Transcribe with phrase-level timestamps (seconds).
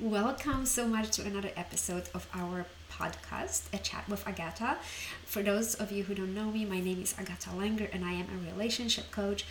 [0.00, 4.78] Welcome so much to another episode of our podcast, A Chat with Agata.
[5.26, 8.12] For those of you who don't know me, my name is Agata Langer and I
[8.12, 9.44] am a relationship coach.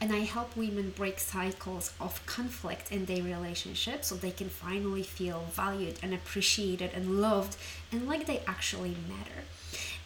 [0.00, 5.02] And I help women break cycles of conflict in their relationships so they can finally
[5.02, 7.58] feel valued and appreciated and loved
[7.92, 9.44] and like they actually matter.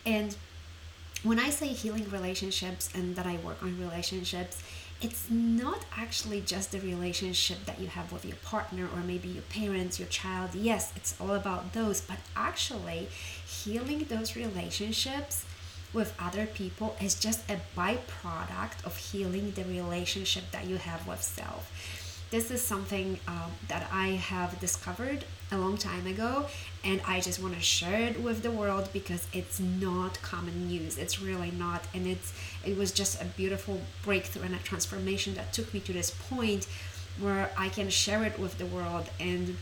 [0.04, 0.34] And
[1.22, 4.60] when I say healing relationships and that I work on relationships,
[5.04, 9.42] it's not actually just the relationship that you have with your partner or maybe your
[9.42, 10.54] parents, your child.
[10.54, 13.08] Yes, it's all about those, but actually,
[13.46, 15.44] healing those relationships
[15.92, 21.22] with other people is just a byproduct of healing the relationship that you have with
[21.22, 21.70] self
[22.34, 26.46] this is something um, that I have discovered a long time ago,
[26.82, 30.98] and I just want to share it with the world because it's not common news.
[30.98, 32.32] It's really not, and it's
[32.64, 36.66] it was just a beautiful breakthrough and a transformation that took me to this point
[37.20, 39.56] where I can share it with the world and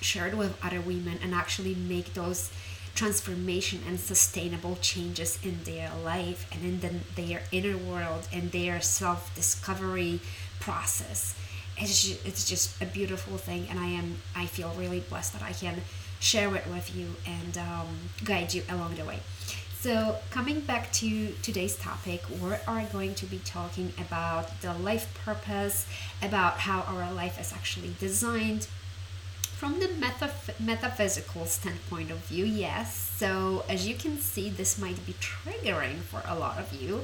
[0.00, 2.50] share it with other women and actually make those
[2.94, 8.80] transformation and sustainable changes in their life and in the, their inner world and their
[8.80, 10.20] self discovery
[10.60, 11.34] process
[11.78, 15.42] it's just, it's just a beautiful thing and i am i feel really blessed that
[15.42, 15.80] i can
[16.20, 17.86] share it with you and um,
[18.24, 19.18] guide you along the way.
[19.80, 25.16] So coming back to today's topic we are going to be talking about the life
[25.24, 25.86] purpose
[26.20, 28.66] about how our life is actually designed
[29.58, 33.12] from the metaph- metaphysical standpoint of view, yes.
[33.16, 37.02] So, as you can see, this might be triggering for a lot of you.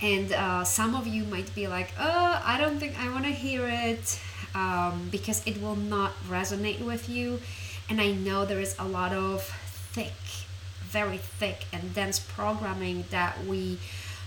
[0.00, 3.32] And uh, some of you might be like, oh, I don't think I want to
[3.32, 4.20] hear it
[4.54, 7.40] um, because it will not resonate with you.
[7.90, 9.42] And I know there is a lot of
[9.92, 10.22] thick,
[10.82, 13.80] very thick and dense programming that we,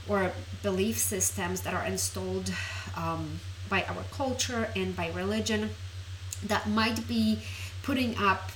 [0.10, 2.52] or belief systems that are installed
[2.98, 5.70] um, by our culture and by religion
[6.44, 7.40] that might be
[7.84, 8.52] putting up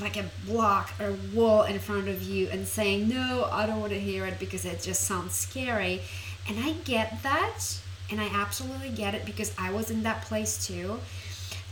[0.00, 3.92] like a block or wall in front of you and saying no i don't want
[3.92, 6.00] to hear it because it just sounds scary.
[6.48, 7.58] And i get that
[8.10, 11.00] and i absolutely get it because i was in that place too.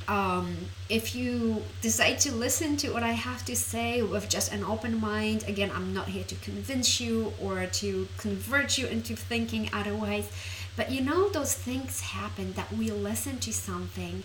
[0.07, 0.57] Um,
[0.91, 5.01] if you decide to listen to what i have to say with just an open
[5.01, 10.31] mind again i'm not here to convince you or to convert you into thinking otherwise
[10.77, 14.25] but you know those things happen that we listen to something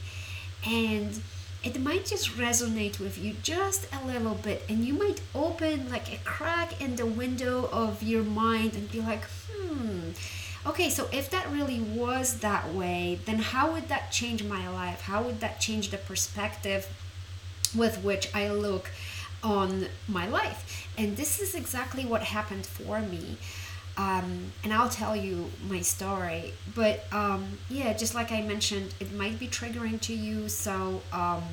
[0.68, 1.22] and
[1.64, 6.14] it might just resonate with you just a little bit and you might open like
[6.14, 10.10] a crack in the window of your mind and be like hmm
[10.66, 15.02] okay so if that really was that way then how would that change my life?
[15.02, 16.88] How would that change the perspective
[17.76, 18.90] with which i look
[19.44, 20.88] on my life?
[20.98, 23.38] And this is exactly what happened for me
[24.00, 26.54] um, and I'll tell you my story.
[26.74, 30.48] But um, yeah, just like I mentioned, it might be triggering to you.
[30.48, 31.44] So, um,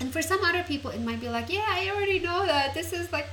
[0.00, 2.74] and for some other people, it might be like, yeah, I already know that.
[2.74, 3.28] This is like,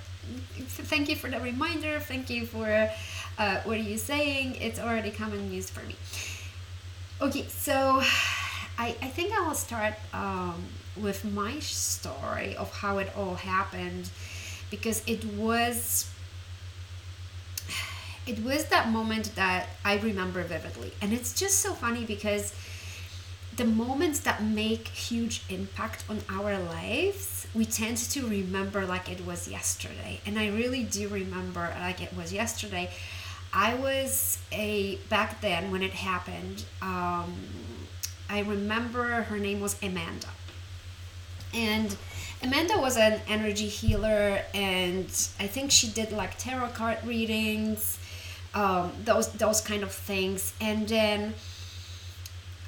[0.91, 2.00] thank you for the reminder.
[2.00, 2.91] Thank you for
[3.40, 4.57] uh, what are you saying?
[4.61, 5.96] It's already common news for me.
[7.19, 8.01] Okay, so
[8.78, 10.66] I, I think I will start um,
[10.96, 14.11] with my story of how it all happened
[14.69, 16.11] because it was
[18.29, 20.94] it was that moment that I remember vividly.
[21.01, 22.53] And it's just so funny because
[23.57, 29.25] the moments that make huge impact on our lives, we tend to remember like it
[29.25, 30.22] was yesterday.
[30.28, 32.91] And I really do remember like it was yesterday.
[33.51, 36.66] I was a back then when it happened.
[36.84, 37.34] Um,
[38.29, 40.29] I remember her name was Amanda,
[41.51, 41.96] and
[42.44, 45.07] Amanda was an energy healer, and
[45.40, 47.97] I think she did like tarot card readings
[48.54, 50.54] um, those those kind of things.
[50.60, 51.34] And then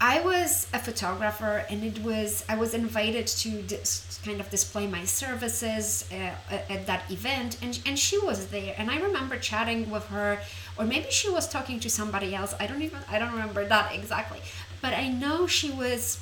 [0.04, 4.88] I was a photographer and it was I was invited to dis, kind of display
[4.88, 6.32] my services uh,
[6.70, 8.74] at that event and, and she was there.
[8.80, 10.40] And I remember chatting with her
[10.78, 12.56] or maybe she was talking to somebody else.
[12.60, 14.40] I don't even I don't remember that exactly.
[14.82, 16.20] But I know she was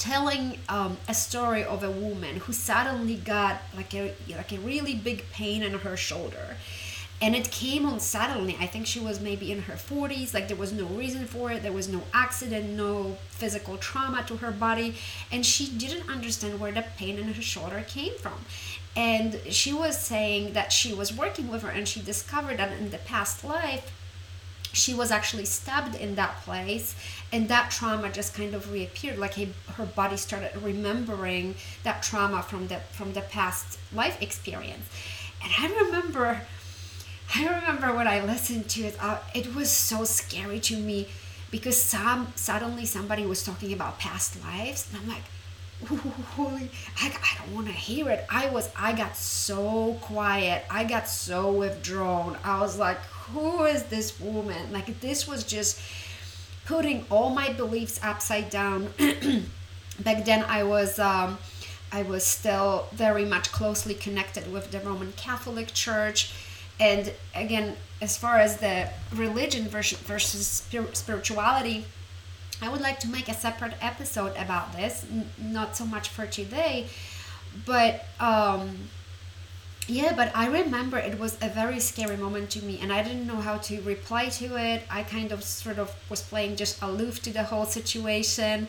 [0.00, 4.96] telling um, a story of a woman who suddenly got like a like a really
[4.96, 6.56] big pain in her shoulder
[7.22, 8.56] and it came on suddenly.
[8.58, 11.62] I think she was maybe in her 40s like there was no reason for it
[11.62, 14.96] there was no accident no physical trauma to her body.
[15.30, 18.44] And she didn't understand where the pain in her shoulder came from.
[18.96, 22.90] And she was saying that she was working with her and she discovered that in
[22.90, 23.92] the past life
[24.72, 26.96] she was actually stabbed in that place
[27.30, 29.18] and that trauma just kind of reappeared.
[29.18, 31.54] Like her body started remembering
[31.84, 34.86] that trauma from the from the past life experience.
[35.44, 36.40] And i remember
[37.34, 41.08] I remember when I listened to it, uh, it was so scary to me
[41.50, 45.22] because some suddenly somebody was talking about past lives, and I'm like,
[46.36, 48.24] holy I, I don't want to hear it.
[48.30, 50.64] I was i got so quiet.
[50.70, 52.36] I got so withdrawn.
[52.44, 54.72] I was like who is this woman?
[54.72, 55.80] Like this was just
[56.66, 58.92] putting all my beliefs upside down.
[60.00, 61.38] Back then i was um,
[61.92, 66.32] i was still very much closely connected with the roman catholic church
[66.82, 71.84] and again as far as the religion versus, spirituality
[72.62, 75.04] I would like to make a separate episode about this,
[75.36, 76.86] not so much for today,
[77.66, 78.88] but um,
[79.88, 83.26] yeah, but I remember it was a very scary moment to me, and I didn't
[83.26, 84.84] know how to reply to it.
[84.88, 88.68] I kind of sort of was playing just aloof to the whole situation,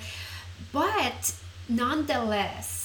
[0.72, 1.36] but
[1.70, 2.83] nonetheless,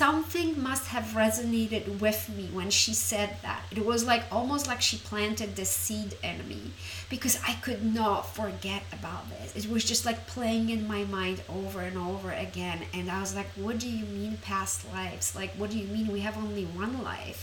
[0.00, 3.60] something must have resonated with me when she said that.
[3.70, 6.72] It was like almost like she planted the seed in me
[7.10, 9.54] because I could not forget about this.
[9.54, 12.80] It was just like playing in my mind over and over again.
[12.94, 15.36] And I was like, what do you mean past lives?
[15.36, 17.42] Like, what do you mean we have only one life?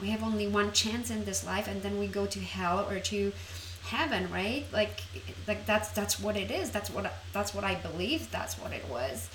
[0.00, 3.00] We have only one chance in this life and then we go to hell or
[3.00, 3.32] to
[3.82, 5.00] heaven right like
[5.46, 8.86] like that's that's what it is that's what that's what i believe that's what it
[8.90, 9.30] was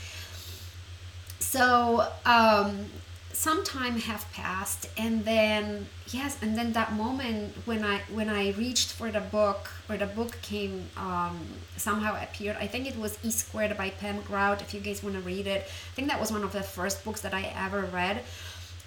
[1.44, 2.86] so um,
[3.34, 8.52] some time have passed and then yes and then that moment when i when i
[8.52, 11.40] reached for the book or the book came um,
[11.76, 15.16] somehow appeared i think it was e squared by pam grout if you guys want
[15.16, 15.62] to read it.
[15.64, 18.22] I think that was one of the first books that i ever read.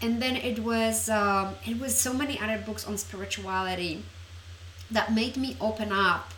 [0.03, 4.03] And then it was um, it was so many other books on spirituality
[4.91, 6.33] that made me open up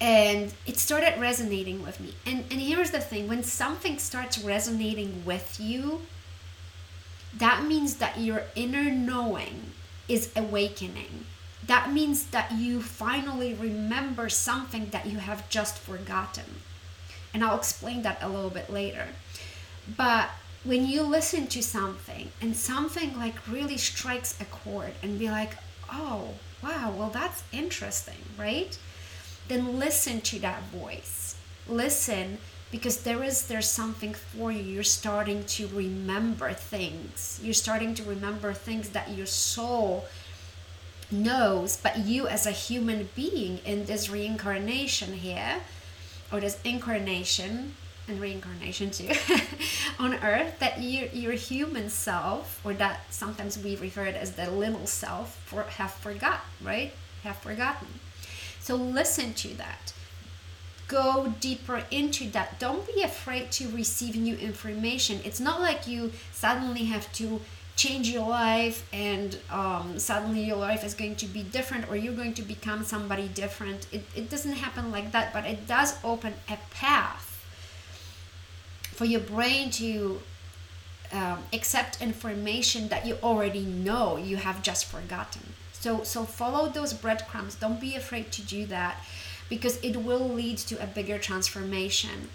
[0.00, 2.14] and it started resonating with me.
[2.24, 6.02] And and here's the thing when something starts resonating with you
[7.36, 9.72] that means that your inner knowing
[10.08, 11.26] is awakening.
[11.66, 16.62] That means that you finally remember something that you have just forgotten.
[17.32, 19.06] And i'll explain that a little bit later.
[19.96, 20.30] But
[20.64, 25.56] when you listen to something and something like really strikes a chord and be like
[25.90, 28.78] oh wow well that's interesting right
[29.50, 31.36] then listen to that voice.
[31.68, 32.38] Listen
[32.70, 34.62] because there is there's something for you.
[34.62, 37.40] You're starting to remember things.
[37.42, 40.06] You're starting to remember things that your soul
[41.10, 45.56] knows, but you as a human being in this reincarnation here,
[46.32, 47.74] or this incarnation
[48.06, 49.12] and reincarnation too
[49.98, 54.50] on earth that your your human self or that sometimes we refer it as the
[54.50, 56.92] little self for have forgot right
[57.22, 57.86] have forgotten
[58.60, 59.92] so listen to that.
[60.88, 62.58] Go deeper into that.
[62.58, 65.20] Don't be afraid to receive new information.
[65.24, 67.40] It's not like you suddenly have to
[67.76, 72.12] change your life and um, suddenly your life is going to be different or you're
[72.12, 73.86] going to become somebody different.
[73.90, 77.26] It, it doesn't happen like that, but it does open a path
[78.82, 80.20] for your brain to
[81.12, 85.54] um, accept information that you already know you have just forgotten.
[85.80, 87.54] So so follow those breadcrumbs.
[87.54, 89.02] Don't be afraid to do that
[89.48, 92.28] because it will lead to a bigger transformation.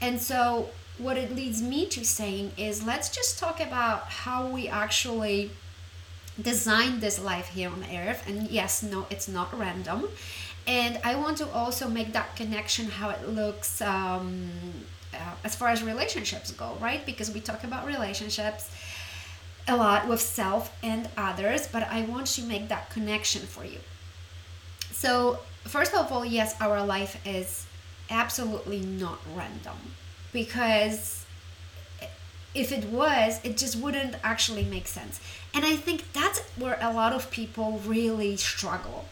[0.00, 4.68] And so what it leads me to saying is let's just talk about how we
[4.68, 5.50] actually
[6.40, 10.08] design this life here on earth and yes no it's not random
[10.66, 14.48] and i want to also make that connection how it looks um,
[15.14, 18.70] uh, as far as relationships go right because we talk about relationships
[19.68, 23.80] a lot with self and others, but I want to make that connection for you.
[24.90, 27.66] So, first of all, yes, our life is
[28.10, 29.76] absolutely not random
[30.32, 31.24] because
[32.54, 35.20] if it was, it just wouldn't actually make sense.
[35.54, 39.04] And I think that's where a lot of people really struggle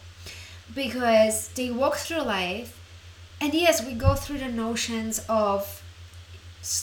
[0.74, 2.80] because they walk through life,
[3.40, 5.82] and yes, we go through the notions of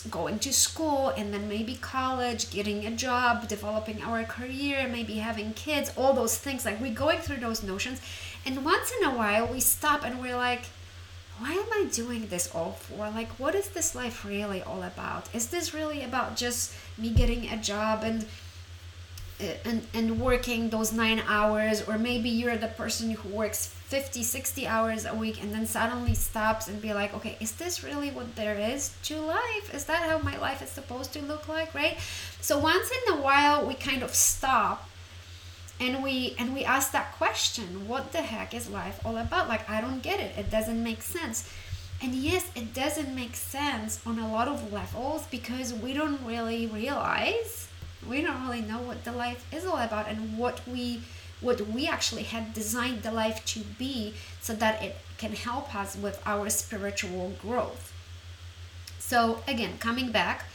[0.10, 5.53] going to school and then maybe college, getting a job, developing our career, maybe having
[5.53, 6.65] kids, all those things.
[6.65, 8.01] Like we're going through those notions.
[8.46, 10.65] And once in a while, we stop and we're like,
[11.39, 13.10] why am I doing this all for?
[13.10, 15.34] Like, what is this life really all about?
[15.34, 18.25] Is this really about just me getting a job and
[19.41, 24.21] Uh, and, and working those nine hours or maybe you're the person who works 50
[24.21, 28.11] 60 hours a week and then suddenly stops and be like okay is this really
[28.11, 29.73] what there is to life?
[29.73, 31.73] Is that how my life is supposed to look like?
[31.73, 31.97] Right?
[32.41, 34.87] So once in a while we kind of stop
[35.79, 39.49] and we and we ask that question what the heck is life all about?
[39.49, 40.37] Like i don't get it.
[40.37, 41.51] It doesn't make sense.
[42.03, 46.67] And yes it doesn't make sense on a lot of levels because we don't really
[46.67, 47.67] realize
[48.07, 51.01] we don't really know what the life is all about and what we
[51.41, 55.98] what we actually had designed the life to be so that it can help us
[55.98, 57.91] with our spiritual growth
[59.00, 60.45] so again coming back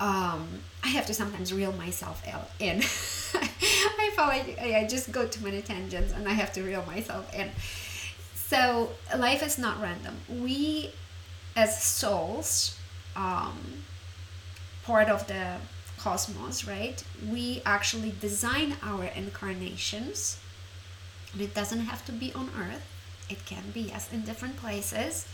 [0.00, 2.22] um, I have to sometimes reel myself
[2.60, 2.78] in.
[3.34, 7.32] I feel like I just go too many tangents and I have to reel myself
[7.34, 7.50] in.
[8.34, 10.16] So life is not random.
[10.28, 10.92] We,
[11.56, 12.78] as souls,
[13.16, 13.58] um,
[14.84, 15.56] part of the
[15.98, 17.02] cosmos, right?
[17.26, 20.38] We actually design our incarnations.
[21.32, 22.86] And it doesn't have to be on Earth.
[23.28, 25.26] It can be yes in different places.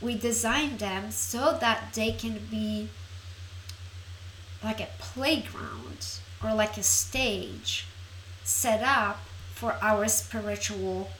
[0.00, 2.88] We design them so that they can be
[4.62, 7.86] like a playground or like a stage
[8.42, 9.20] set up
[9.54, 11.10] for our spiritual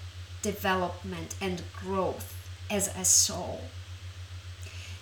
[0.42, 2.34] development and growth
[2.70, 3.60] as a soul.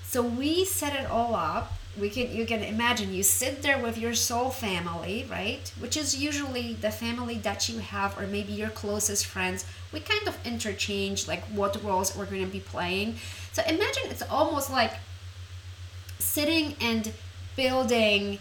[0.04, 1.75] So we set it all up.
[2.00, 5.73] We can you can imagine you sit there with your soul family, right?
[5.78, 9.64] Which is usually the family that you have or maybe your closest friends.
[9.93, 13.17] We kind of interchange like what roles we're going to be playing.
[13.52, 14.93] So imagine it's almost like
[16.19, 17.12] sitting and
[17.57, 18.38] building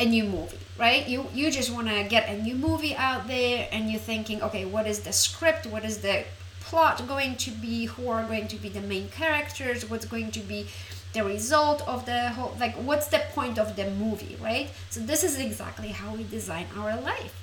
[0.00, 3.68] a new movie right you you just want to get a new movie out there
[3.72, 6.24] and you're thinking okay what is the script what is the
[6.60, 10.40] plot going to be who are going to be the main characters what's going to
[10.40, 10.66] be
[11.12, 14.70] the result of the whole like what's the point of the movie right?
[14.90, 17.34] So this is exactly how we design our life.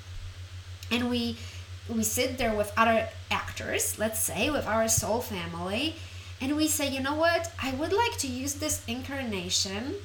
[0.90, 1.36] And we
[1.88, 5.96] we sit there with other actors let's say with our soul family
[6.40, 7.50] and we say you know what?
[7.62, 9.96] I would like to use this incarnation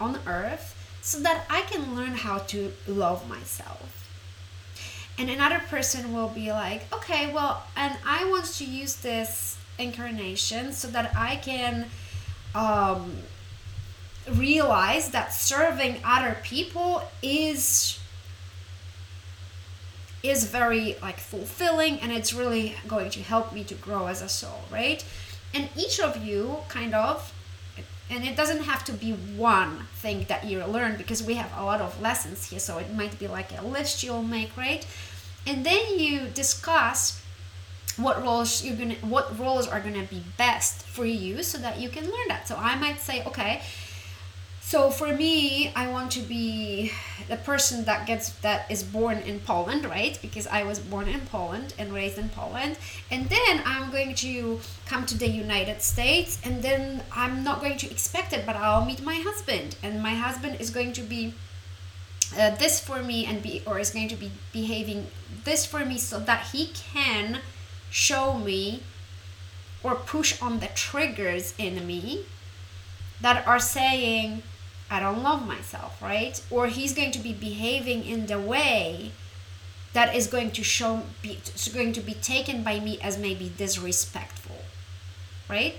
[0.00, 3.98] on earth so that I can learn how to love myself.
[5.18, 10.72] And another person will be like, okay, well, and I want to use this incarnation
[10.72, 11.86] so that I can
[12.54, 13.12] um,
[14.30, 17.98] realize that serving other people is
[20.22, 24.28] is very like fulfilling and it's really going to help me to grow as a
[24.28, 25.04] soul right?
[25.54, 27.32] And each of you kind of
[28.10, 31.64] and it doesn't have to be one thing that you learn because we have a
[31.64, 34.86] lot of lessons here so it might be like a list you'll make right?
[35.46, 37.22] And then you discuss
[37.98, 41.88] what roles you're gonna what roles are gonna be best for you so that you
[41.88, 42.46] can learn that.
[42.48, 43.62] So i might say okay
[44.60, 46.92] so for me i want to be
[47.28, 50.18] the person that gets that is born in poland right?
[50.20, 52.76] Because i was born in poland and raised in poland.
[53.10, 57.78] And then i'm going to come to the united states and then i'm not going
[57.78, 59.76] to expect it but i'll meet my husband.
[59.82, 61.34] And my husband is going to be
[62.38, 65.06] uh, this for me and be or is going to be behaving
[65.44, 67.40] this for me so that he can
[67.90, 68.82] show me
[69.82, 72.26] or push on the triggers in me
[73.20, 74.42] that are saying
[74.90, 76.42] I don't love myself, right?
[76.50, 79.12] Or he's going to be behaving in the way
[79.92, 81.38] that is going to show be
[81.72, 84.64] going to be taken by me as maybe disrespectful,
[85.48, 85.74] right?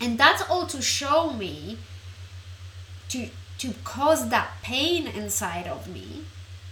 [0.00, 1.78] And that's all to show me
[3.08, 6.24] to to cause that pain inside of me,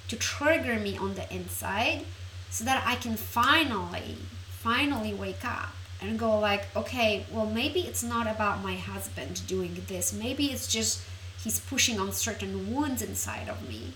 [0.08, 2.04] to trigger me on the inside
[2.50, 4.16] so that I can finally
[4.64, 9.76] finally wake up and go like, okay, well maybe it's not about my husband doing
[9.88, 10.12] this.
[10.12, 11.02] Maybe it's just
[11.42, 13.92] he's pushing on certain wounds inside of me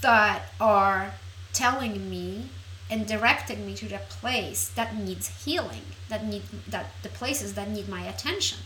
[0.00, 1.14] that are
[1.52, 2.48] telling me
[2.90, 7.68] and directing me to the place that needs healing that need that the places that
[7.68, 8.58] need my attention.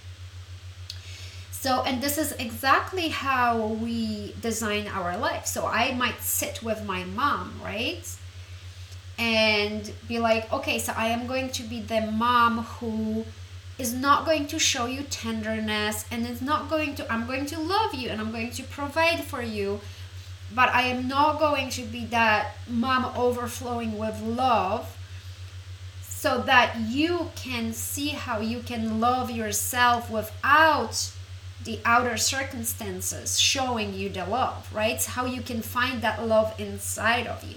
[1.50, 5.46] So and this is exactly how we design our life.
[5.46, 8.04] So i might sit with my mom right
[9.18, 13.25] and be like okay so i am going to be the mom who
[13.78, 17.58] is not going to show you tenderness and it's not going to i'm going to
[17.58, 19.80] love you and i'm going to provide for you
[20.54, 24.96] but i am not going to be that mom overflowing with love
[26.02, 31.12] so that you can see how you can love yourself without
[31.62, 35.02] the outer circumstances showing you the love right?
[35.04, 37.56] How you can find that love inside of you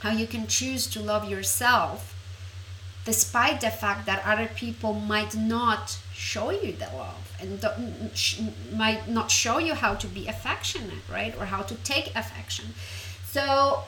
[0.00, 2.14] how you can choose to love yourself
[3.06, 7.62] despite the fact that other people might not show you the love and
[8.76, 12.74] might not show you how to be affectionate right or how to take affection.
[13.24, 13.84] So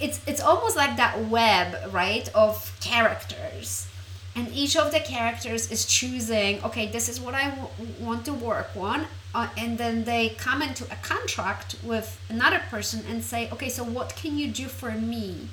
[0.00, 3.86] it's it's almost like that web right of characters.
[4.34, 7.52] And each of the characters is choosing okay this is what I
[8.00, 13.04] want to work on uh, and then they come into a contract with another person
[13.08, 15.48] and say okay so what can you do for me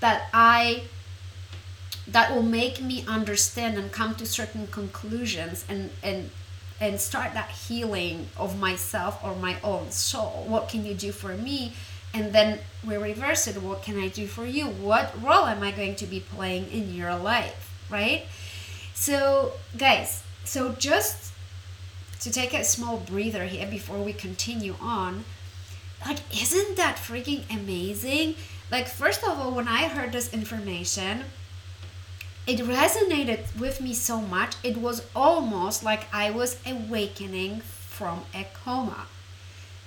[0.00, 0.82] that i
[2.06, 6.30] that will make me understand and come to certain conclusions and and
[6.80, 10.44] and start that healing of myself or my own soul?
[10.46, 11.72] What can you do for me?
[12.14, 13.60] And then we reverse it.
[13.60, 14.66] What can i do for you?
[14.66, 17.72] What role am i going to be playing in your life?
[17.90, 18.26] Right?
[18.94, 21.32] So guys so just
[22.20, 25.24] to take a small breather here before we continue on.
[26.04, 28.36] Like, isn't that freaking amazing?
[28.70, 31.24] Like, first of all, when I heard this information,
[32.46, 34.54] it resonated with me so much.
[34.62, 39.06] It was almost like I was awakening from a coma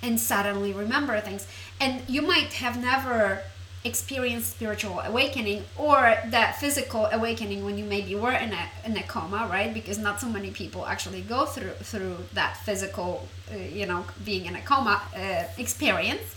[0.02, 1.46] and suddenly remember things.
[1.80, 3.42] And you might have never
[3.84, 9.02] experienced spiritual awakening or that physical awakening when you maybe were in a, in a
[9.02, 9.74] coma right?
[9.74, 14.46] Because not so many people actually go through through that physical uh, you know being
[14.46, 16.34] in a coma uh, experience.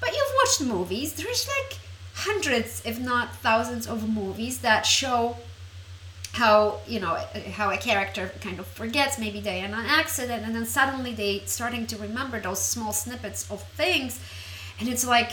[0.00, 1.12] But you've watched movies.
[1.14, 1.78] There's like
[2.14, 5.36] hundreds if not thousands of movies that show
[6.32, 7.14] how you know
[7.52, 9.18] how a character kind of forgets.
[9.18, 13.48] Maybe they in an accident and then suddenly they starting to remember those small snippets
[13.50, 14.18] of things.
[14.80, 15.30] And it's like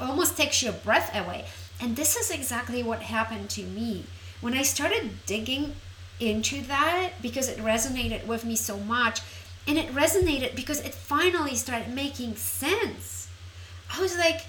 [0.00, 1.46] almost takes your breath away.
[1.80, 4.04] And this is exactly what happened to me.
[4.40, 5.74] When i started digging
[6.20, 9.20] into that because it resonated with me so much
[9.66, 13.28] and it resonated because it finally started making sense
[13.94, 14.42] i was like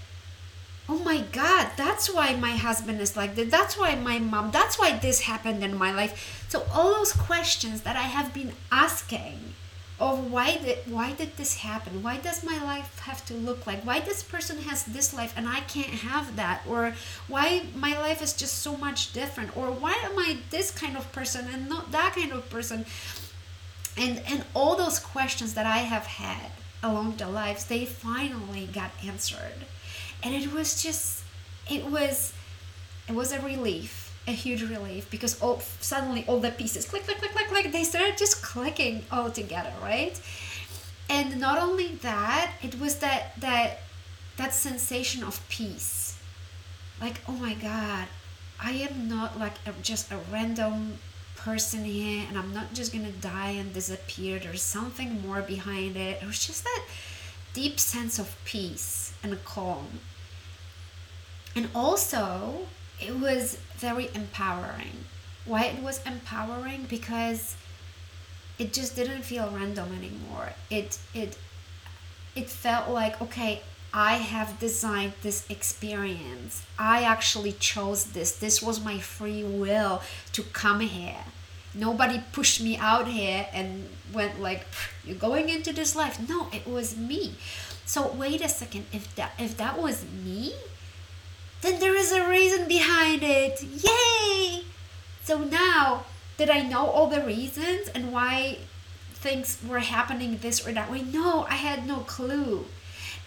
[0.90, 4.78] oh my god that's why my husband is like that that's why my mom that's
[4.78, 6.46] why this happened in my life.
[6.50, 9.54] So all those questions that i have been asking
[10.02, 12.02] of why did why did this happen?
[12.02, 15.48] Why does my life have to look like why this person has this life and
[15.48, 16.64] i can't have that?
[16.68, 16.96] Or
[17.28, 19.56] why my life is just so much different?
[19.56, 22.86] Or why am i this kind of person and not that kind of person?
[23.96, 28.92] And and all those questions that i have had along the lives they finally got
[29.06, 29.60] answered.
[30.24, 31.24] And it was just
[31.70, 32.34] it was
[33.08, 37.18] it was a relief a huge relief because all suddenly all the pieces click click
[37.18, 40.20] click click click they started just clicking all together right?
[41.10, 43.80] And not only that it was that that
[44.38, 46.18] that sensation of peace.
[47.00, 48.08] Like oh my god
[48.64, 51.00] i am not like a, just a random
[51.36, 54.38] person here and i'm not just gonna die and disappear.
[54.38, 56.22] There's something more behind it.
[56.22, 56.86] It was just that
[57.54, 60.00] deep sense of peace and calm.
[61.56, 62.68] And also,
[63.02, 65.06] it was very empowering.
[65.46, 66.86] Why it was empowering?
[66.90, 67.56] Because
[68.60, 70.54] it just didn't feel random anymore.
[70.70, 71.38] It it
[72.36, 73.62] it felt like okay,
[73.94, 76.64] I have designed this experience.
[76.78, 78.38] I actually chose this.
[78.38, 80.02] This was my free will
[80.34, 81.24] to come here.
[81.74, 84.66] Nobody pushed me out here and went like,
[85.04, 87.36] "You're going into this life." No, it was me.
[87.86, 88.86] So wait a second.
[88.94, 90.54] If that if that was me,
[91.62, 93.62] then there is a reason behind it.
[93.64, 94.64] Yay!
[95.24, 96.06] So now
[96.38, 98.58] that I know all the reasons and why
[99.14, 102.66] things were happening this or that way, no, I had no clue.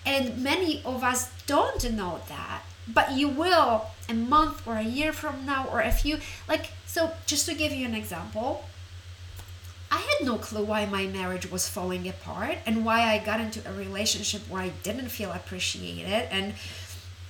[0.05, 2.63] And many of us don't know that.
[2.87, 6.19] But you will a month or a year from now or a few.
[6.49, 8.65] Like, so just to give you an example,
[9.91, 13.67] I had no clue why my marriage was falling apart and why I got into
[13.69, 16.55] a relationship where I didn't feel appreciated and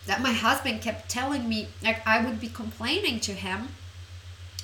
[0.07, 3.69] that my husband kept telling me like I would be complaining to him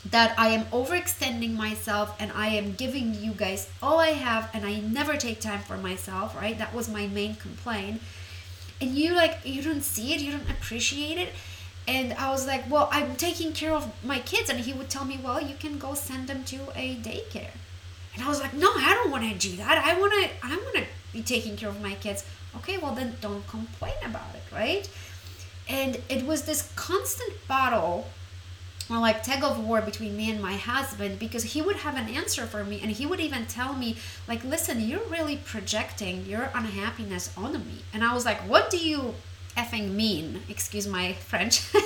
[0.04, 4.64] that I am overextending myself and I am giving you guys all I have and
[4.64, 6.58] I never take time for myself, right?
[6.58, 8.00] That was my main complaint.
[8.80, 11.32] And you like you don't see it, you don't appreciate it.
[11.86, 15.04] And I was like, "Well, I'm taking care of my kids." And he would tell
[15.04, 17.52] me, "Well, you can go send them to a daycare."
[18.14, 19.78] And I was like, "No, I don't want to do that.
[19.78, 22.24] I want to I want to be taking care of my kids."
[22.56, 24.88] Okay, well then don't complain about it, right?
[25.68, 28.06] And it was this constant battle
[28.90, 32.08] or like tug of war between me and my husband because he would have an
[32.08, 33.96] answer for me and he would even tell me
[34.26, 37.84] like listen you're really projecting your unhappiness on me.
[37.92, 39.14] And i was like what do you
[39.56, 40.42] effing mean?
[40.48, 41.62] Excuse my french.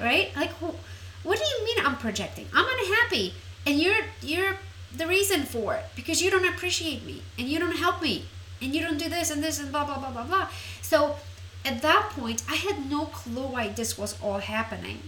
[0.00, 0.30] Right?
[0.36, 2.46] Like what do you mean i'm projecting?
[2.54, 3.34] I'm unhappy
[3.66, 4.56] and you're you're
[4.96, 8.24] the reason for it because you don't appreciate me and you don't help me
[8.62, 10.48] and you don't do this and this and blah blah blah blah blah.
[10.80, 11.16] So
[11.64, 15.00] at that point, I had no clue why this was all happening.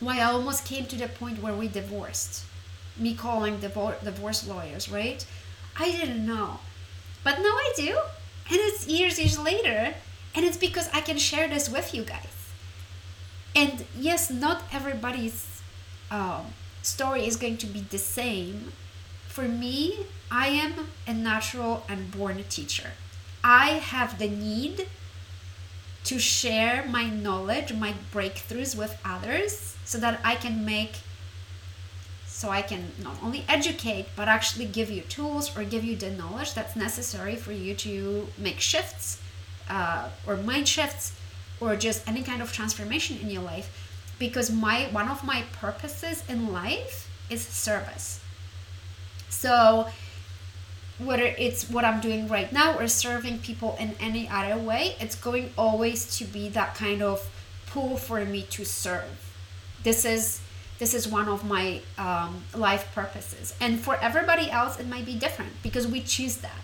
[0.00, 2.44] Why I almost came to the point where we divorced.
[2.96, 5.24] Me calling divor- divorce lawyers, right?
[5.78, 6.60] I didn't know.
[7.24, 7.98] But now I do.
[8.50, 9.94] And it's years, years later.
[10.34, 12.28] And it's because I can share this with you guys.
[13.54, 15.60] And yes, not everybody's
[16.10, 16.46] um,
[16.82, 18.72] story is going to be the same.
[19.28, 22.92] For me, I am a natural and born teacher.
[23.42, 24.86] I have the need
[26.04, 30.92] to share my knowledge, my breakthroughs with others so that I can make
[32.26, 36.10] so I can not only educate but actually give you tools or give you the
[36.10, 39.20] knowledge that's necessary for you to make shifts
[39.70, 41.12] uh, or mind shifts
[41.60, 43.68] or just any kind of transformation in your life.
[44.18, 48.20] Because my one of my purposes in life is service.
[49.28, 49.88] So
[50.98, 55.16] whether it's what I'm doing right now or serving people in any other way, it's
[55.16, 57.28] going always to be that kind of
[57.66, 59.32] pull for me to serve.
[59.82, 60.40] This is
[60.78, 65.14] this is one of my um, life purposes, and for everybody else, it might be
[65.14, 66.62] different because we choose that.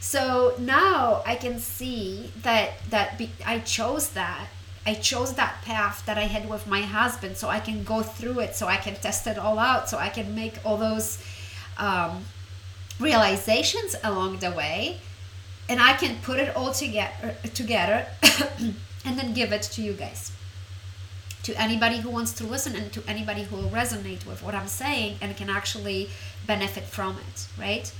[0.00, 4.48] So now I can see that that be, I chose that.
[4.86, 8.40] I chose that path that I had with my husband, so I can go through
[8.40, 11.22] it, so I can test it all out, so I can make all those.
[11.76, 12.24] Um,
[12.98, 15.00] realizations along the way
[15.68, 18.06] and I can put it all together together
[19.04, 20.32] and then give it to you guys.
[21.44, 24.68] To anybody who wants to listen and to anybody who will resonate with what I'm
[24.68, 26.10] saying and can actually
[26.46, 27.90] benefit from it, right?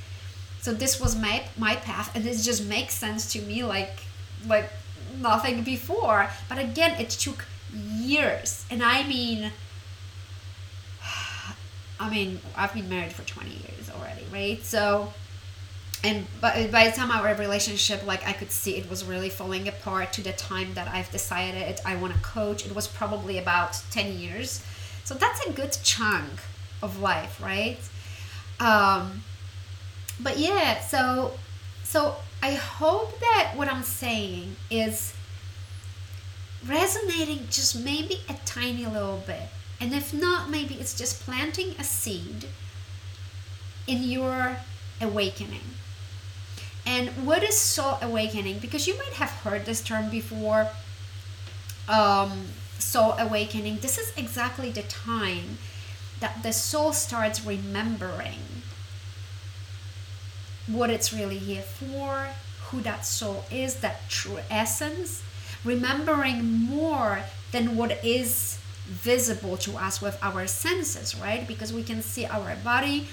[0.61, 4.01] So this was my my path and this just makes sense to me like
[4.47, 4.71] like
[5.21, 6.31] nothing before.
[6.49, 8.65] But again, it took years.
[8.71, 9.53] And I mean
[12.01, 14.65] I mean, I've been married for 20 years already, right?
[14.65, 15.13] So,
[16.05, 19.67] and by, by the time our relationship, like I could see it was really falling
[19.67, 23.81] apart to the time that I've decided I want to coach, it was probably about
[23.91, 24.65] 10 years.
[25.05, 26.31] So that's a good chunk
[26.83, 27.79] of life, right?
[28.61, 29.23] Um,
[30.21, 31.33] but yeah, so,
[31.83, 35.15] so I hope that what I'm saying is
[36.67, 39.49] resonating just maybe a tiny little bit
[39.81, 42.47] and if not, maybe it's just planting a seed
[43.87, 44.59] in your
[45.01, 45.77] awakening.
[46.87, 48.59] And what is soul awakening?
[48.59, 50.69] Because you might have heard this term before
[51.89, 52.47] um,
[52.79, 53.79] soul awakening.
[53.79, 55.59] This is exactly the time
[56.21, 58.41] that the soul starts remembering
[60.67, 62.29] what it's really here for,
[62.67, 65.23] who that soul is, that true essence,
[65.65, 67.21] remembering more
[67.53, 68.59] than what is
[68.89, 71.47] visible to us with our senses, right?
[71.47, 73.07] Because we can see our body.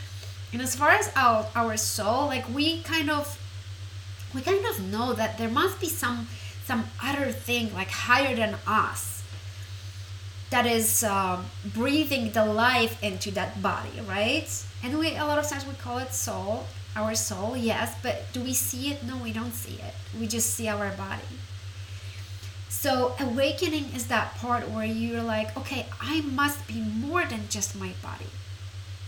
[0.54, 3.40] And as far as our, our soul, like we kind of
[4.34, 6.28] we kind of know that there must be some
[6.66, 9.24] some other thing like higher than us
[10.50, 11.42] that is uh,
[11.74, 14.48] breathing the life into that body, right?
[14.84, 18.42] And we a lot of times we call it soul, our soul, yes, but do
[18.42, 19.04] we see it?
[19.04, 19.94] No, we don't see it.
[20.20, 21.36] We just see our body.
[22.78, 27.74] So, awakening is that part where you're like, okay, I must be more than just
[27.76, 28.28] my body.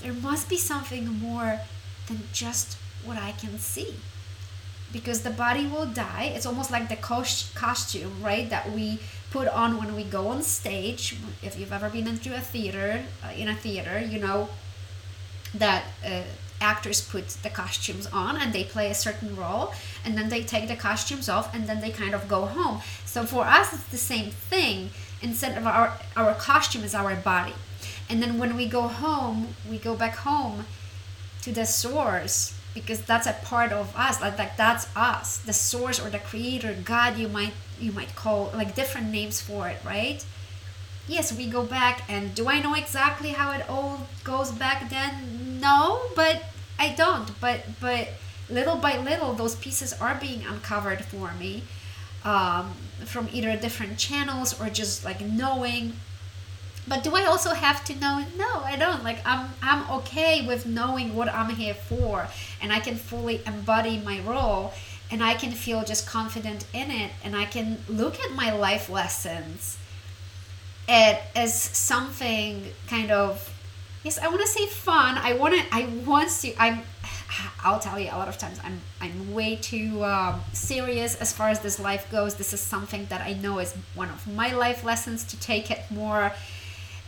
[0.01, 1.60] There must be something more
[2.08, 3.95] than just what I can see.
[4.91, 6.32] Because the body will die.
[6.34, 8.49] It's almost like the costume, right?
[8.49, 8.99] That we
[9.32, 11.17] put on when we go on stage.
[11.43, 14.49] If you've ever been into a theater, uh, in a theater, you know
[15.53, 15.84] that.
[16.03, 16.21] Uh,
[16.61, 20.67] actors put the costumes on and they play a certain role and then they take
[20.67, 22.81] the costumes off and then they kind of go home.
[23.05, 24.89] So for us it's the same thing.
[25.21, 27.53] Instead of our our costume is our body.
[28.09, 30.65] And then when we go home we go back home
[31.43, 35.37] to the source because that's a part of us like, like that's us.
[35.37, 39.67] The source or the creator god you might you might call like different names for
[39.67, 40.25] it right?
[41.07, 45.37] Yes we go back and do i know exactly how it all goes back then
[45.59, 46.43] no but
[46.79, 47.39] i don't.
[47.39, 48.09] But but
[48.49, 51.63] little by little those pieces are being uncovered for me
[52.23, 52.73] um,
[53.05, 55.93] from either different channels or just like knowing.
[56.87, 58.25] But do i also have to know?
[58.37, 59.03] No i don't.
[59.03, 62.27] Like i'm i'm okay with knowing what i'm here for
[62.61, 64.73] and i can fully embody my role
[65.11, 68.89] and i can feel just confident in it and i can look at my life
[68.89, 69.77] lessons
[70.89, 73.53] at, as something kind of
[74.07, 75.17] yes i want to say fun.
[75.17, 76.81] I want to i want to i'm
[77.63, 81.49] i'll tell you a lot of times i'm i'm way too um, serious as far
[81.49, 82.35] as this life goes.
[82.35, 85.81] This is something that i know is one of my life lessons to take it
[85.89, 86.31] more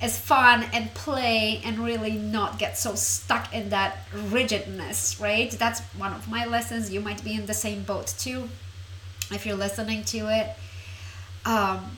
[0.01, 3.97] as fun and play and really not get so stuck in that
[4.35, 5.51] rigidness right?
[5.51, 6.91] That's one of my lessons.
[6.91, 8.49] You might be in the same boat too
[9.31, 10.47] if you're listening to it.
[11.45, 11.97] Um,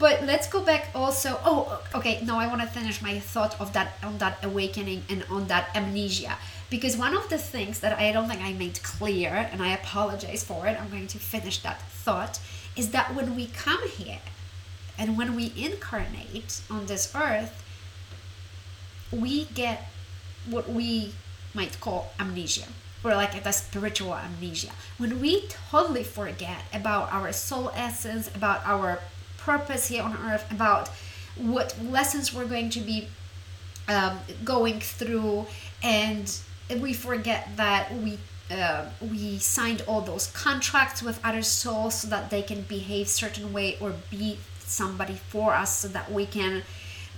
[0.00, 3.72] but let's go back also oh okay no i want to finish my thought of
[3.74, 6.36] that on that awakening and on that amnesia.
[6.70, 10.42] Because one of the things that i don't think i made clear and i apologize
[10.42, 12.40] for it i'm going to finish that thought
[12.76, 14.20] is that when we come here
[14.98, 17.62] and when we incarnate on this earth
[19.12, 19.88] we get
[20.48, 21.12] what we
[21.52, 22.66] might call amnesia
[23.02, 24.70] or like the spiritual amnesia.
[24.98, 29.00] When we totally forget about our soul essence about our
[29.44, 30.88] purpose here on earth, about
[31.36, 33.08] what lessons we're going to be
[33.88, 35.46] um, going through,
[35.82, 36.38] and
[36.80, 38.18] we forget that we
[38.50, 43.52] uh, we signed all those contracts with other souls so that they can behave certain
[43.52, 46.62] way or be somebody for us so that we can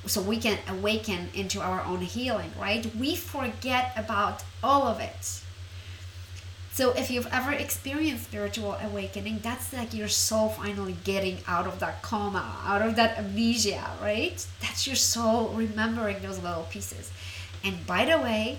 [0.05, 2.85] so we can awaken into our own healing, right?
[2.97, 5.43] We forget about all of it.
[6.73, 11.79] So if you've ever experienced spiritual awakening, that's like your soul finally getting out of
[11.81, 14.45] that coma, out of that amnesia, right?
[14.61, 17.13] That's your soul remembering those little pieces.
[17.63, 18.59] And by the way,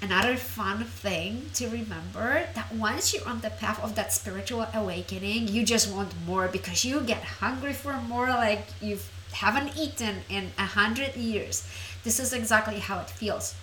[0.00, 5.48] another fun thing to remember that once you're on the path of that spiritual awakening,
[5.48, 8.98] you just want more because you get hungry for more like you
[9.32, 11.66] haven't eaten in a hundred years.
[12.04, 13.56] This is exactly how it feels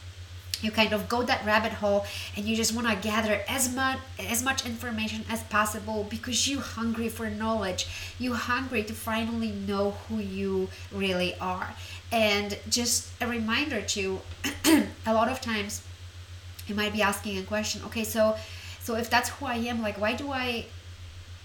[0.61, 3.99] you kind of go that rabbit hole and you just want to gather as much
[4.19, 7.87] as much information as possible because you hungry for knowledge.
[8.17, 11.73] You hungry to finally know who you really are.
[12.11, 14.19] And just a reminder to
[15.05, 15.83] a lot of times
[16.67, 18.35] you might be asking a question okay so
[18.79, 20.65] so if that's who i am like why do i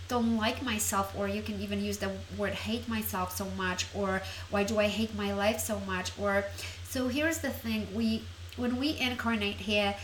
[0.09, 1.14] don't like myself?
[1.16, 4.87] Or you can even use the word hate myself so much or why do i
[4.87, 6.12] hate my life so much?
[6.18, 6.44] Or
[6.88, 8.22] so here's the thing we
[8.57, 9.95] when we incarnate here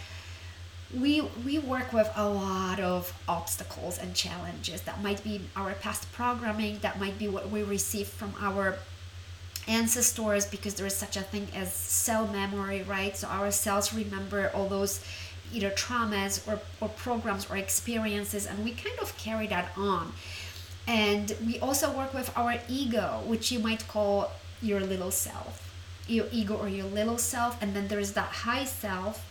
[0.94, 6.10] we we work with a lot of obstacles and challenges that might be our past
[6.12, 8.76] programming that might be what we receive from our
[9.68, 13.16] ancestors because there is such a thing as cell memory right?
[13.16, 15.04] So our cells remember all those
[15.52, 20.12] either traumas or, or programs or experiences and we kind of carry that on.
[20.88, 25.69] And we also work with our ego which you might call your little self
[26.10, 29.26] your ego or your little self and then there's that high self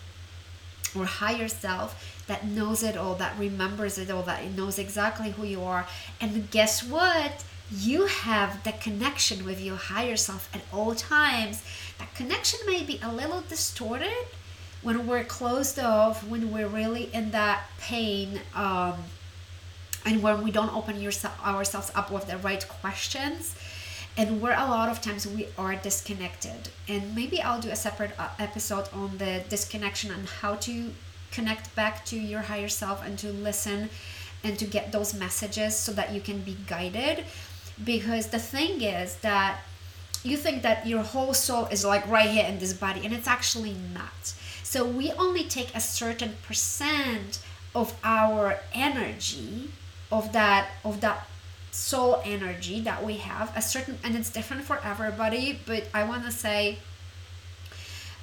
[0.96, 5.46] or higher self that knows it all that remembers it all that knows exactly who
[5.46, 5.88] you are.
[6.20, 7.44] And guess what?
[7.72, 11.64] You have the connection with your higher self at all times.
[12.00, 14.26] That connection may be a little distorted
[14.82, 18.94] when we're closed off when we're really in that pain um,
[20.06, 23.56] and when we don't open yourself, ourselves up with the right questions
[24.18, 26.70] and where a lot of times we are disconnected.
[26.88, 30.92] And maybe i'll do a separate uh, episode on the disconnection and how to
[31.32, 33.90] connect back to your higher self and to listen
[34.44, 37.26] and to get those messages so that you can be guided.
[37.84, 39.60] Because the thing is that
[40.24, 43.28] you think that your whole soul is like right here in this body and it's
[43.28, 44.34] actually not.
[44.64, 47.40] So we only take a certain percent
[47.74, 49.72] of our energy
[50.12, 51.28] of that of that
[51.72, 56.24] soul energy that we have a certain and it's different for everybody but i want
[56.24, 56.78] to say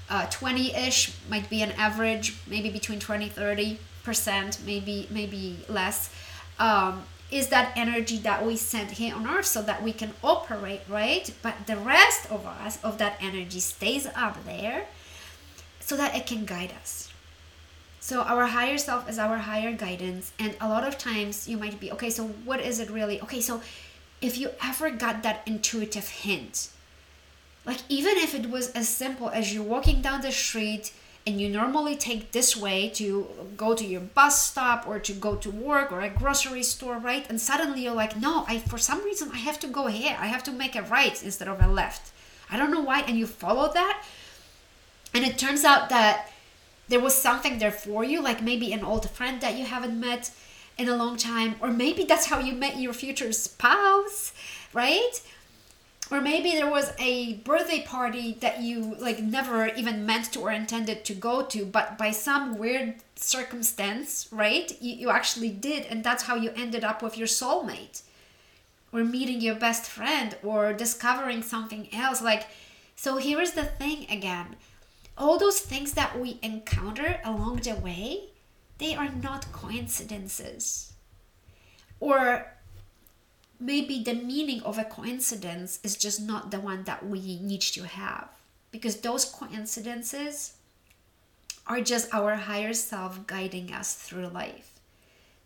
[0.09, 6.09] uh, 20-ish might be an average maybe between 20 30 percent maybe maybe less.
[6.59, 10.83] Um, is that energy that we send here on earth so that we can operate
[10.89, 11.29] right?
[11.43, 14.87] But the rest of us of that energy stays up there
[15.81, 17.06] so that it can guide us
[18.07, 20.33] so our higher self is our higher guidance.
[20.39, 23.21] And a lot of times you might be, okay, so what is it really?
[23.21, 23.61] Okay, so
[24.21, 26.69] if you ever got that intuitive hint,
[27.65, 30.93] like even if it was as simple as you're walking down the street
[31.27, 35.35] and you normally take this way to go to your bus stop or to go
[35.35, 37.27] to work or a grocery store, right?
[37.29, 40.17] And suddenly you're like, no, I for some reason I have to go here.
[40.21, 42.13] I have to make a right instead of a left.
[42.49, 43.01] I don't know why.
[43.01, 44.05] And you follow that.
[45.13, 46.31] And it turns out that
[46.89, 50.31] there was something there for you, like maybe an old friend that you haven't met
[50.79, 54.33] in a long time, or maybe that's how you met your future spouse,
[54.73, 55.21] right?
[56.11, 60.53] Or maybe there was a birthday party that you like never even meant to or
[60.53, 64.71] intended to go to, but by some weird circumstance, right?
[64.81, 68.03] You, you actually did, and that's how you ended up with your soulmate.
[68.93, 72.23] Or meeting your best friend or discovering something else.
[72.23, 72.47] Like,
[72.95, 74.55] so here's the thing again
[75.17, 78.31] all those things that we encounter along the way,
[78.79, 80.93] they are not coincidences.
[82.01, 82.53] Or
[83.59, 87.85] maybe the meaning of a coincidence is just not the one that we need to
[87.87, 88.29] have.
[88.71, 90.55] Because those coincidences
[91.67, 94.73] are just our higher self guiding us through life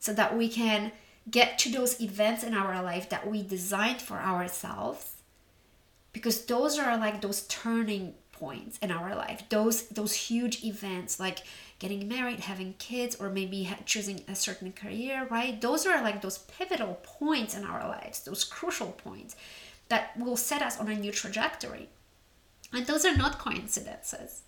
[0.01, 0.93] so that we can
[1.31, 5.17] get to those events in our life that we designed for ourselves
[6.13, 9.45] because those are like those turning points in our life.
[9.51, 11.39] Those those huge events like
[11.79, 15.61] getting married having kids or maybe choosing a certain career right?
[15.61, 19.37] Those are like those pivotal points in our lives those crucial points
[19.91, 21.89] that will set us on a new trajectory.
[22.73, 24.43] And those are not coincidences.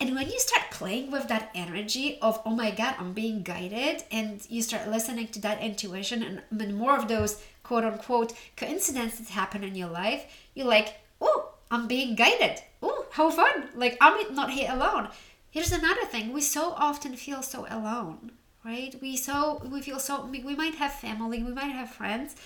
[0.00, 4.04] And when you start playing with that energy of, oh my God, I'm being guided,
[4.10, 9.62] and you start listening to that intuition, and more of those quote unquote coincidences happen
[9.62, 12.60] in your life, you're like, oh, I'm being guided.
[12.82, 13.68] Oh, how fun!
[13.74, 15.08] Like, I'm not here alone.
[15.50, 18.32] Here's another thing we so often feel so alone,
[18.64, 18.94] right?
[19.00, 22.36] We so we feel so we might have family, we might have friends,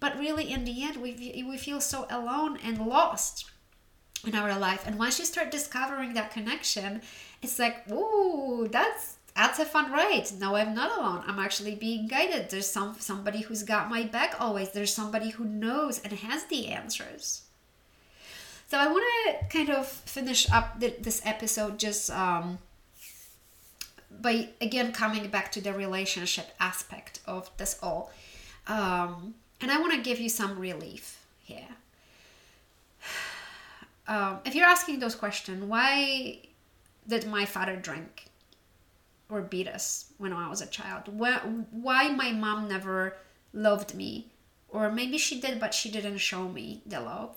[0.00, 3.50] but really in the end we we feel so alone and lost.
[4.26, 4.86] in our life.
[4.86, 7.02] And once you start discovering that connection,
[7.42, 10.28] it's like, ooh, that's that's a fun ride.
[10.38, 11.24] Now I'm not alone.
[11.26, 12.50] I'm actually being guided.
[12.50, 14.70] There's some somebody who's got my back always.
[14.72, 17.42] There's somebody who knows and has the answers.
[18.72, 22.58] So I want to kind of finish up this episode just um,
[24.10, 28.10] by again coming back to the relationship aspect of this all.
[28.66, 31.68] Um, and I want to give you some relief here.
[34.08, 36.40] Um, if you're asking those questions, why
[37.06, 38.24] did my father drink
[39.28, 41.04] or beat us when I was a child?
[41.06, 41.38] Why,
[41.70, 43.16] why my mom never
[43.52, 44.32] loved me?
[44.68, 47.36] Or maybe she did, but she didn't show me the love.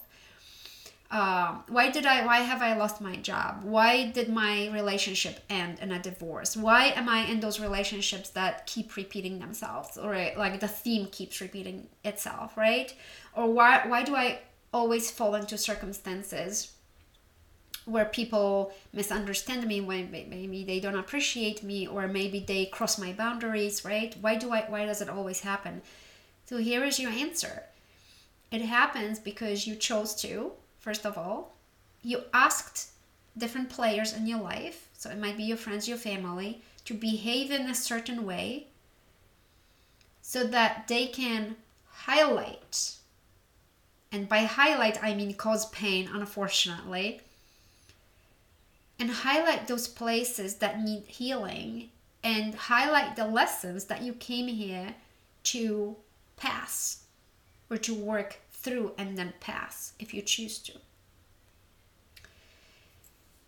[1.12, 2.26] Uh, why did I?
[2.26, 3.64] Why have I lost my job?
[3.64, 6.58] Why did my relationship end in a divorce?
[6.58, 11.42] Why am I in those relationships that keep repeating themselves, or like the theme keeps
[11.42, 12.94] repeating itself, right?
[13.36, 13.88] Or why?
[13.88, 14.40] Why do I
[14.74, 16.72] always fall into circumstances
[17.86, 23.14] where people misunderstand me when maybe they don't appreciate me or maybe they cross my
[23.14, 25.82] boundaries right why do i why does it always happen
[26.46, 27.64] so here is your answer
[28.52, 30.52] it happens because you chose to
[30.86, 31.40] first of all
[32.02, 32.90] you asked
[33.38, 37.52] different players in your life so it might be your friends your family to behave
[37.52, 38.68] in a certain way
[40.22, 41.56] so that they can
[41.88, 42.96] highlight.
[44.12, 47.22] And by highlight i mean cause pain unfortunately.
[48.98, 51.90] And highlight those places that need healing
[52.24, 54.96] and highlight the lessons that you came here
[55.44, 55.96] to
[56.38, 57.04] pass
[57.70, 60.74] or to work through and then pass if you choose to.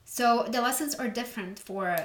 [0.05, 1.97] So the lessons are different for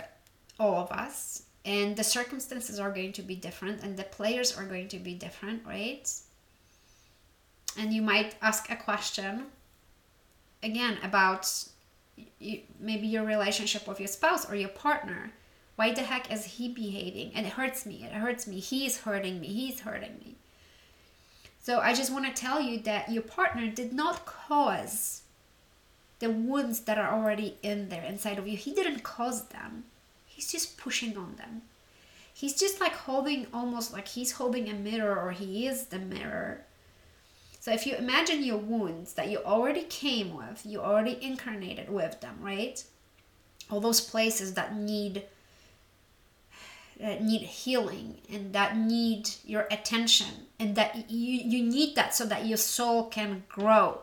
[0.59, 4.65] all of us, and the circumstances are going to be different, and the players are
[4.65, 6.11] going to be different, right?
[7.79, 9.45] And you might ask a question
[10.63, 11.47] again about
[12.39, 15.33] you, maybe your relationship with your spouse or your partner
[15.77, 19.41] why the heck is he behaving and it hurts me it hurts me he's hurting
[19.41, 20.37] me he's hurting me
[21.63, 25.23] so i just want to tell you that your partner did not cause
[26.23, 28.57] the wounds that are already in there inside of you.
[28.57, 29.83] He didn't cause them.
[30.25, 31.63] He's just pushing on them.
[32.33, 36.61] He's just like holding almost like he's holding a mirror or he is the mirror.
[37.59, 42.21] So if you imagine your wounds that you already came with, you already incarnated with
[42.21, 42.83] them, right?
[43.69, 45.25] All those places that need
[47.03, 52.25] that need healing and that need your attention and that you, you need that so
[52.25, 54.03] that your soul can grow.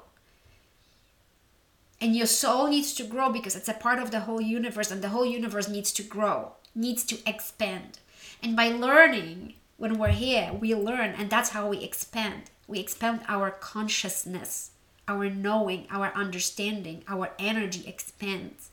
[2.02, 5.02] And your soul needs to grow because it's a part of the whole universe and
[5.02, 8.00] the whole universe needs to grow needs to expand.
[8.44, 12.52] And by learning when we're here we learn and that's how we expand.
[12.68, 14.72] We expand our consciousness,
[15.08, 18.72] our knowing, our understanding, our energy expands.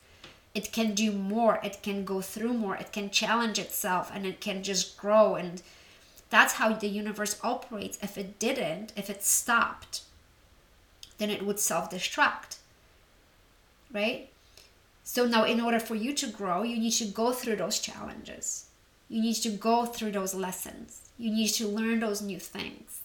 [0.57, 4.41] It can do more, it can go through more, it can challenge itself, and it
[4.41, 5.35] can just grow.
[5.35, 5.61] And
[6.31, 7.99] that's how the universe operates.
[8.01, 10.01] If it didn't, if it stopped,
[11.19, 12.57] then it would self destruct.
[13.93, 14.29] Right?
[15.03, 18.65] So now, in order for you to grow, you need to go through those challenges.
[19.09, 21.01] You need to go through those lessons.
[21.19, 23.01] You need to learn those new things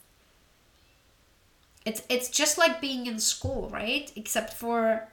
[1.84, 5.08] it's it's just like being in school right except for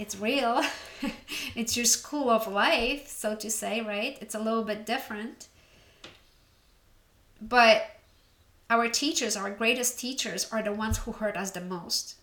[0.00, 0.62] it's real.
[1.54, 4.16] It's your school of life so to say right?
[4.20, 5.48] It's a little bit different.
[7.40, 7.82] But
[8.70, 12.14] our teachers our greatest teachers are the ones who hurt us the most.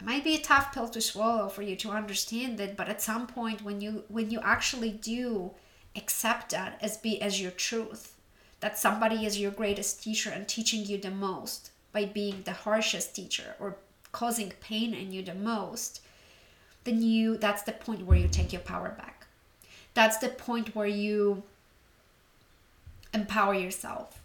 [0.00, 3.02] It might be a tough pill to swallow for you to understand it but at
[3.02, 5.52] some point when you when you actually do
[5.96, 8.14] accept that as be as your truth
[8.60, 13.16] that somebody is your greatest teacher and teaching you the most by being the harshest
[13.16, 13.76] teacher or
[14.12, 16.00] causing pain in you the most
[16.84, 19.26] then you that's the point where you take your power back
[19.94, 21.42] that's the point where you
[23.12, 24.20] empower yourself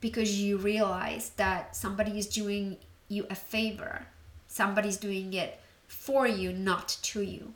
[0.00, 2.76] because you realize that somebody is doing
[3.08, 4.06] you a favor
[4.48, 7.52] somebody's doing it for you not to you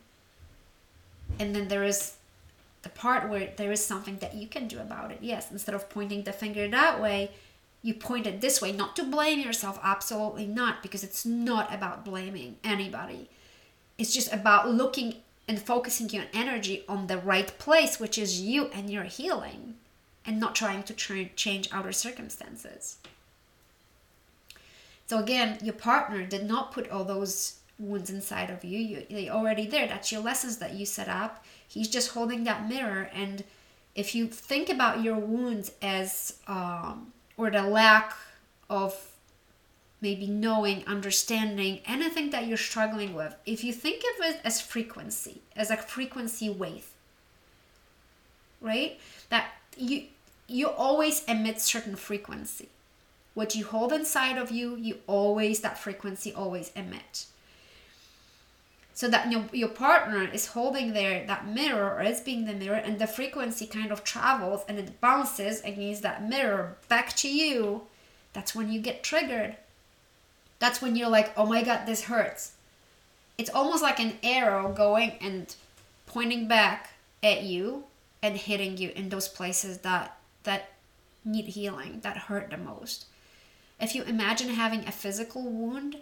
[1.39, 2.15] and then there is
[2.87, 5.19] the part where there is something that you can do about it.
[5.21, 7.33] Yes, instead of pointing the finger that way,
[7.83, 8.71] you point it this way.
[8.71, 13.29] Not to blame yourself, absolutely not, because it's not about blaming anybody.
[13.99, 15.17] It's just about looking
[15.49, 19.77] and focusing your energy on the right place, which is you and your healing,
[20.25, 22.99] and not trying to try, change outer circumstances.
[25.07, 28.79] So again, your partner did not put all those wounds inside of you.
[28.79, 29.87] you they already there.
[29.87, 33.11] That's your lessons that you set up He's just holding that mirror.
[33.13, 33.45] And
[33.95, 38.15] if you think about your wounds as, um, or the lack
[38.71, 39.06] of
[40.01, 45.41] maybe knowing, understanding, anything that you're struggling with, if you think of it as frequency,
[45.55, 46.89] as a frequency wave,
[48.61, 48.99] right?
[49.31, 50.05] That you
[50.49, 52.69] you always emit certain frequency.
[53.35, 57.27] What you hold inside of you, you always that frequency always emit.
[58.95, 62.77] So that your, your partner is holding there that mirror or is being the mirror
[62.77, 67.83] and the frequency kind of travels and it bounces against that mirror back to you.
[68.33, 69.57] That's when you get triggered
[70.59, 72.53] that's when you're like, oh my god, this hurts.
[73.39, 75.55] It's almost like an arrow going and
[76.07, 76.91] pointing back
[77.23, 77.85] at you
[78.23, 80.71] and hitting you in those places that that
[81.25, 83.07] need healing, that hurt the most.
[83.81, 85.97] If you imagine having a physical wound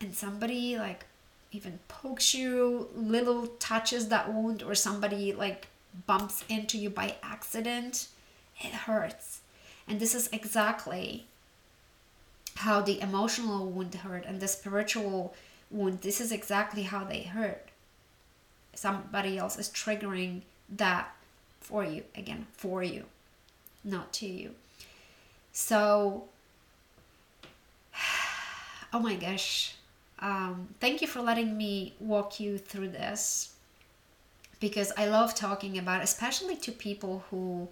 [0.00, 1.06] and somebody like
[1.52, 5.68] even pokes you, little touches that wound, or somebody like
[6.06, 8.08] bumps into you by accident,
[8.60, 9.40] it hurts.
[9.86, 11.26] And this is exactly
[12.56, 15.34] how the emotional wound hurt and the spiritual
[15.70, 16.00] wound.
[16.02, 17.68] This is exactly how they hurt.
[18.74, 21.14] Somebody else is triggering that
[21.60, 23.04] for you again for you
[23.84, 24.54] not to you.
[25.52, 26.24] So
[28.92, 29.74] oh my gosh.
[30.18, 33.54] Um, thank you for letting me walk you through this
[34.60, 37.68] because i love talking about especially to people who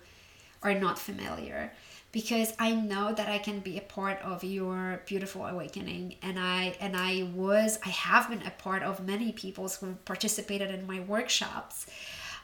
[0.62, 1.72] are not familiar
[2.12, 6.16] because I know that I can be a part of your beautiful awakening.
[6.22, 10.70] And I and I was I have been a part of many people who participated
[10.70, 11.86] in my workshops.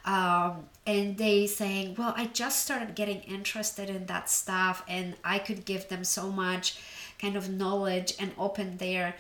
[0.04, 5.38] Um, and they saying well I just started getting interested in that stuff and I
[5.38, 6.80] could give them so much
[7.18, 9.16] kind of knowledge and open their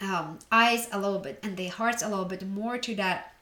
[0.00, 3.33] um, eyes a little bit and their hearts a little bit more to that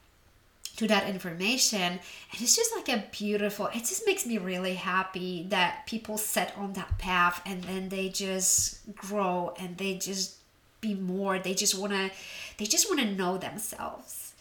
[0.76, 5.46] to that information and it's just like a beautiful it just makes me really happy
[5.48, 10.36] that people set on that path and then they just grow and they just
[10.80, 12.10] be more they just want to
[12.58, 14.32] they just want to know themselves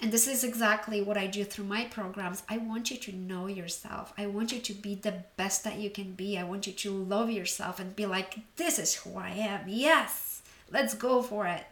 [0.00, 2.42] and this is exactly what I do through my programs.
[2.48, 4.12] I want you to know yourself.
[4.18, 6.36] I want you to be the best that you can be.
[6.36, 9.60] I want you to love yourself and be like, this is who I am.
[9.68, 11.62] Yes, let's go for it.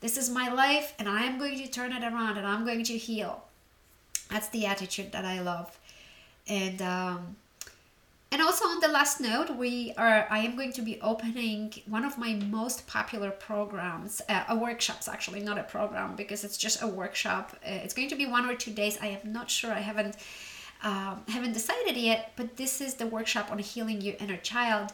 [0.00, 2.82] This is my life, and I am going to turn it around and I'm going
[2.84, 3.45] to heal
[4.30, 5.78] that's the attitude that I love.
[6.48, 7.36] And um,
[8.32, 12.04] and also on the last note, we are I am going to be opening one
[12.04, 16.82] of my most popular programs, uh, a workshops actually, not a program because it's just
[16.82, 17.56] a workshop.
[17.64, 18.98] Uh, it's going to be one or two days.
[19.00, 19.72] I am not sure.
[19.72, 20.16] I haven't
[20.82, 24.92] um, haven't decided yet, but this is the workshop on healing your inner child.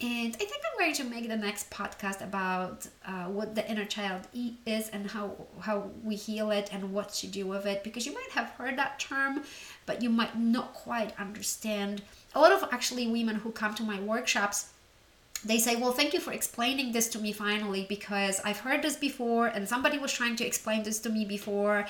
[0.00, 3.84] And I think I'm going to make the next podcast about uh, what the inner
[3.84, 4.28] child
[4.64, 8.14] is and how how we heal it and what to do with it because you
[8.14, 9.42] might have heard that term,
[9.86, 12.02] but you might not quite understand.
[12.36, 14.70] A lot of actually women who come to my workshops
[15.44, 18.96] they say, Well, thank you for explaining this to me finally because I've heard this
[18.96, 21.86] before and somebody was trying to explain this to me before,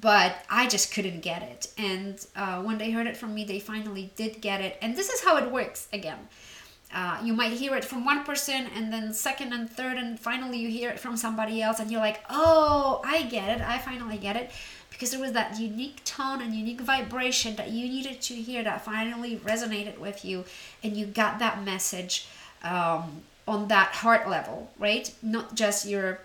[0.00, 1.72] but I just couldn't get it.
[1.78, 4.78] And uh, when they heard it from me, they finally did get it.
[4.82, 6.28] And this is how it works again
[6.92, 10.58] uh, you might hear it from one person and then second and third and finally
[10.58, 13.66] you hear it from somebody else and you're like oh i get it.
[13.66, 14.50] I finally get it.
[14.90, 18.84] Because there was that unique tone and unique vibration that you needed to hear that
[18.84, 20.44] finally resonated with you
[20.82, 22.26] and you got that message
[22.64, 25.12] um, on that heart level right?
[25.22, 26.20] Not just your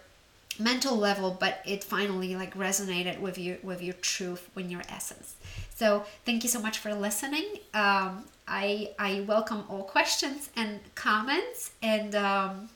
[0.60, 5.36] mental level but it finally like resonated with you with your truth with your essence.
[5.76, 7.46] So thank you so much for listening.
[7.74, 12.70] Um, I I welcome all questions and comments and um,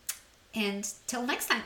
[0.56, 1.64] and till next time.